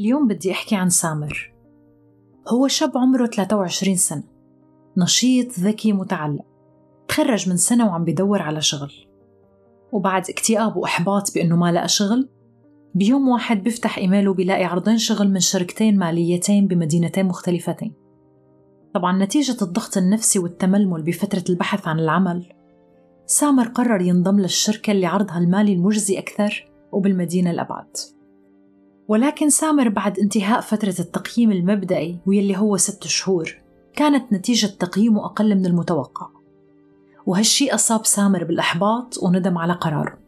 [0.00, 1.52] اليوم بدي أحكي عن سامر.
[2.48, 4.22] هو شاب عمره 23 سنة
[4.96, 6.44] نشيط ذكي متعلق.
[7.08, 8.92] تخرج من سنة وعم بدور على شغل.
[9.92, 12.28] وبعد اكتئاب وإحباط بأنه ما لقى شغل
[12.94, 17.92] بيوم واحد بيفتح إيميله بيلاقي عرضين شغل من شركتين ماليتين بمدينتين مختلفتين.
[18.94, 22.52] طبعا نتيجة الضغط النفسي والتململ بفترة البحث عن العمل
[23.26, 27.96] سامر قرر ينضم للشركة اللي عرضها المالي المجزي أكثر وبالمدينة الأبعد.
[29.08, 33.62] ولكن سامر بعد انتهاء فترة التقييم المبدئي واللي هو ست شهور
[33.96, 36.28] كانت نتيجة تقييمه أقل من المتوقع
[37.26, 40.18] وهالشي أصاب سامر بالإحباط وندم على قراره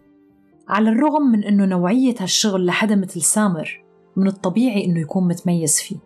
[0.68, 3.84] على الرغم من أنه نوعية هالشغل لحدا مثل سامر
[4.16, 5.96] من الطبيعي أنه يكون متميز فيه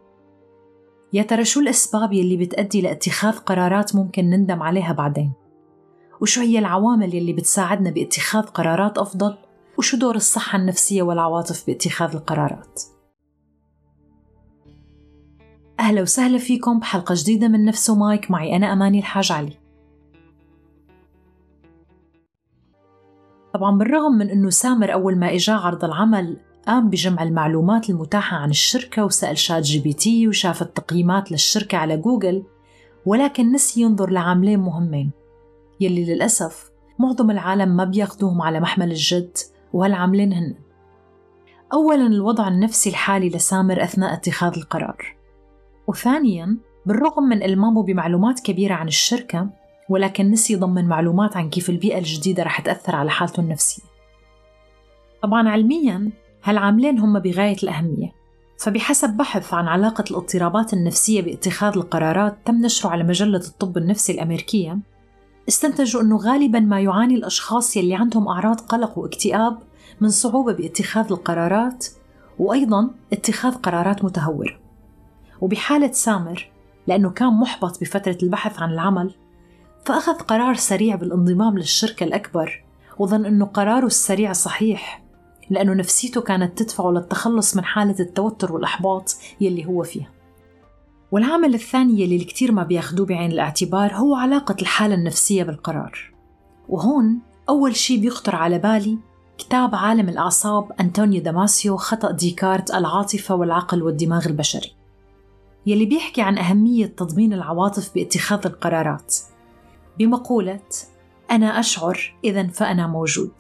[1.13, 5.33] يا ترى شو الأسباب يلي بتأدي لاتخاذ قرارات ممكن نندم عليها بعدين؟
[6.21, 9.37] وشو هي العوامل يلي بتساعدنا باتخاذ قرارات أفضل؟
[9.79, 12.83] وشو دور الصحة النفسية والعواطف باتخاذ القرارات؟
[15.81, 19.53] أهلا وسهلا فيكم بحلقة جديدة من نفسمايك معي أنا أماني الحاج علي.
[23.55, 28.51] طبعا بالرغم من أنه سامر أول ما إجا عرض العمل قام بجمع المعلومات المتاحة عن
[28.51, 32.43] الشركة وسأل شات جي بي تي وشاف التقييمات للشركة على جوجل
[33.07, 35.11] ولكن نسي ينظر لعاملين مهمين.
[35.81, 39.39] يلي للأسف معظم العالم ما بياخدوهم على محمل الجد
[39.73, 40.55] وهالعاملين هن.
[41.73, 45.17] أولا الوضع النفسي الحالي لسامر أثناء اتخاذ القرار.
[45.87, 49.49] وثانيا بالرغم من إلمامه بمعلومات كبيرة عن الشركة
[49.89, 53.83] ولكن نسي يضمن معلومات عن كيف البيئة الجديدة رح تأثر على حالته النفسية.
[55.23, 56.11] طبعا علميا
[56.45, 58.19] هالعاملين هم بغاية الأهمية.
[58.59, 64.79] فبحسب بحث عن علاقة الاضطرابات النفسية باتخاذ القرارات تم نشره على مجلة الطب النفسي الأمريكية
[65.49, 69.59] استنتجوا أنه غالبا ما يعاني الأشخاص يلي عندهم أعراض قلق واكتئاب
[70.01, 71.87] من صعوبة باتخاذ القرارات
[72.39, 74.59] وأيضا اتخاذ قرارات متهورة.
[75.41, 76.51] وبحالة سامر
[76.87, 79.15] لأنه كان محبط بفترة البحث عن العمل
[79.85, 82.65] فأخذ قرار سريع بالانضمام للشركة الأكبر
[82.99, 85.03] وظن أنه قراره السريع صحيح
[85.51, 90.18] لأنه نفسيته كانت تدفعه للتخلص من حالة التوتر والإحباط يلي هو فيها.
[91.13, 96.13] والعامل الثاني يلي الكثير ما بياخدوه بعين الاعتبار هو علاقة الحالة النفسية بالقرار.
[96.69, 98.99] وهون أول شي بيخطر على بالي
[99.39, 104.73] كتاب عالم الأعصاب أنطونيو داماسيو خطأ ديكارت العاطفة والعقل والدماغ البشري.
[105.67, 109.15] يلي بيحكي عن أهمية تضمين العواطف باتخاذ القرارات.
[109.99, 110.61] بمقولة
[111.31, 113.33] أنا أشعر إذا فأنا موجود.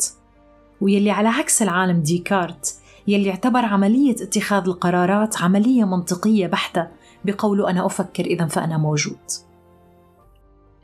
[0.80, 2.74] ويلي على عكس العالم ديكارت
[3.08, 6.88] يلي اعتبر عملية اتخاذ القرارات عملية منطقية بحتة
[7.24, 9.18] بقوله أنا أفكر إذا فأنا موجود.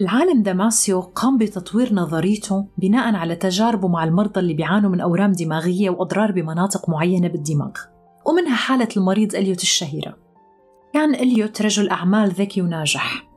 [0.01, 5.91] العالم داماسيو قام بتطوير نظريته بناء على تجاربه مع المرضى اللي بيعانوا من أورام دماغية
[5.91, 7.73] وأضرار بمناطق معينة بالدماغ
[8.27, 10.17] ومنها حالة المريض إليوت الشهيرة.
[10.95, 13.29] كان إليوت رجل أعمال ذكي وناجح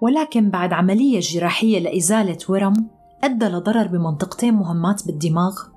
[0.00, 2.88] ولكن بعد عملية جراحية لإزالة ورم
[3.24, 5.75] أدى لضرر بمنطقتين مهمات بالدماغ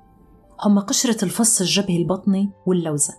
[0.62, 3.14] هم قشرة الفص الجبهي البطني واللوزة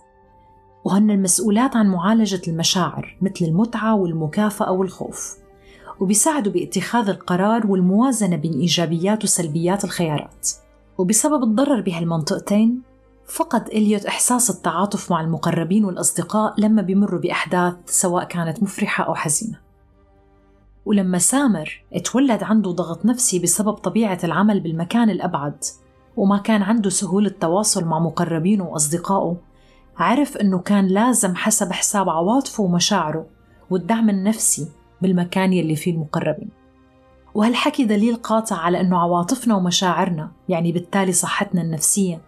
[0.84, 5.36] وهن المسؤولات عن معالجة المشاعر مثل المتعة والمكافأة والخوف
[6.00, 10.48] وبيساعدوا باتخاذ القرار والموازنة بين إيجابيات وسلبيات الخيارات.
[10.98, 12.82] وبسبب الضرر بهالمنطقتين
[13.26, 19.58] فقد إليوت إحساس التعاطف مع المقربين والأصدقاء لما بيمروا بأحداث سواء كانت مفرحة أو حزينة.
[20.86, 25.64] ولما سامر اتولد عنده ضغط نفسي بسبب طبيعة العمل بالمكان الأبعد
[26.16, 29.36] وما كان عنده سهولة تواصل مع مقربينه وأصدقائه.
[29.96, 33.26] عرف أنه كان لازم حسب حساب عواطفه ومشاعره
[33.70, 34.68] والدعم النفسي
[35.02, 36.50] بالمكان يلي فيه المقربين.
[37.34, 42.20] وهالحكي دليل قاطع على أنه عواطفنا ومشاعرنا يعني بالتالي صحتنا النفسية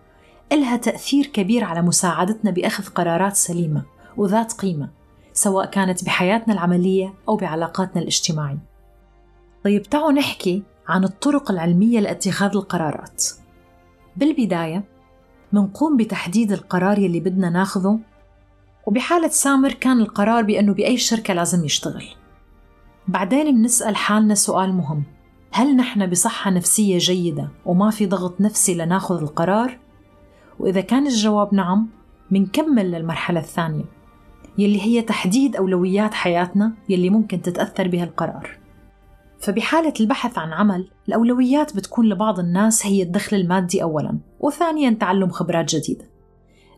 [0.52, 3.82] إلها تأثير كبير على مساعدتنا بأخذ قرارات سليمة
[4.16, 4.88] وذات قيمة
[5.32, 8.58] سواء كانت بحياتنا العملية أو بعلاقاتنا الاجتماعية.
[9.64, 13.24] طيب تعالوا نحكي عن الطرق العلمية لاتخاذ القرارات.
[14.16, 14.84] بالبداية
[15.52, 17.98] منقوم بتحديد القرار يلي بدنا ناخذه
[18.86, 22.04] وبحالة سامر كان القرار بأنه بأي شركة لازم يشتغل.
[23.08, 25.02] بعدين منسأل حالنا سؤال مهم.
[25.52, 29.78] هل نحن بصحة نفسية جيدة وما في ضغط نفسي لناخذ القرار؟
[30.58, 31.88] وإذا كان الجواب نعم
[32.30, 33.84] منكمل للمرحلة الثانية
[34.58, 38.63] يلي هي تحديد أولويات حياتنا يلي ممكن تتأثر بها القرار
[39.44, 45.74] فبحالة البحث عن عمل الأولويات بتكون لبعض الناس هي الدخل المادي أولاً وثانياً تعلم خبرات
[45.74, 46.10] جديدة.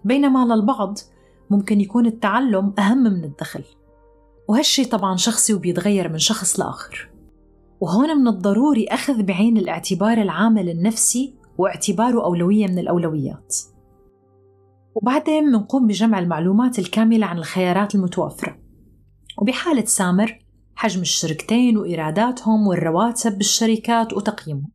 [0.04, 0.98] بينما للبعض
[1.50, 3.64] ممكن يكون التعلم أهم من الدخل.
[4.48, 7.10] وهالشي طبعا شخصي وبيتغير من شخص لآخر.
[7.80, 13.56] وهون من الضروري أخذ بعين الاعتبار العامل النفسي واعتباره أولوية من الأولويات.
[14.94, 18.58] وبعدين منقوم بجمع المعلومات الكاملة عن الخيارات المتوفرة.
[19.38, 20.45] وبحالة سامر
[20.76, 24.70] حجم الشركتين وإيراداتهم والرواتب بالشركات وتقييمهم.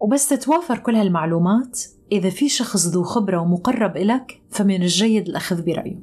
[0.00, 1.80] وبس تتوافر كل هالمعلومات.
[2.12, 6.00] إذا في شخص ذو خبرة ومقرب إلك فمن الجيد الأخذ برأيه.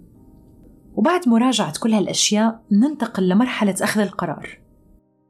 [0.96, 4.60] وبعد مراجعة كل هالأشياء ننتقل لمرحلة أخذ القرار.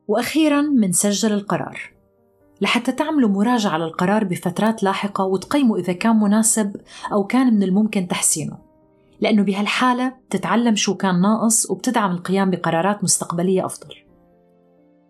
[0.08, 1.80] وأخيرا منسجل القرار.
[2.62, 6.76] لحتى تعملوا مراجعة للقرار بفترات لاحقة وتقيموا إذا كان مناسب
[7.12, 8.65] أو كان من الممكن تحسينه.
[9.22, 13.96] لأنه بهالحالة بتتعلم شو كان ناقص وبتدعم القيام بقرارات مستقبلية أفضل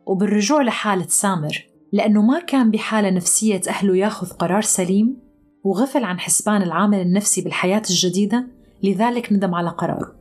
[0.06, 5.18] وبالرجوع لحالة سامر لأنه ما كان بحالة نفسية تأهله ياخذ قرار سليم
[5.64, 8.48] وغفل عن حسبان العامل النفسي بالحياة الجديدة
[8.84, 10.16] لذلك ندم على قراره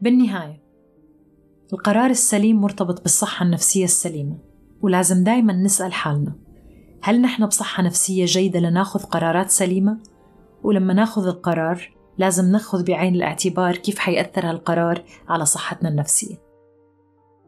[0.00, 0.62] بالنهاية
[1.72, 4.38] القرار السليم مرتبط بالصحة النفسية السليمة
[4.82, 6.32] ولازم دايما نسأل حالنا
[7.02, 9.98] هل نحن بصحة نفسية جيدة لناخذ قرارات سليمة؟
[10.62, 16.36] ولما ناخذ القرار لازم ناخذ بعين الاعتبار كيف حيأثر هالقرار على صحتنا النفسية.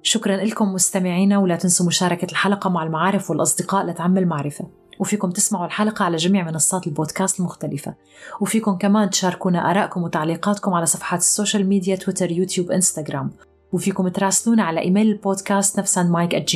[0.02, 4.66] شكرا لكم مستمعينا ولا تنسوا مشاركة الحلقة مع المعارف والأصدقاء لتعم المعرفة.
[5.00, 7.94] وفيكم تسمعوا الحلقة على جميع منصات البودكاست المختلفة.
[8.40, 13.30] وفيكم كمان تشاركونا آرائكم وتعليقاتكم على صفحات ال social media تويتر يوتيوب إنستغرام.
[13.72, 16.54] وفيكم تراسلونا على email ال podcast نفسان مايك at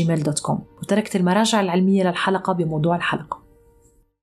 [0.83, 3.44] وتركت المراجع العلمية للحلقة بموضوع الحلقة.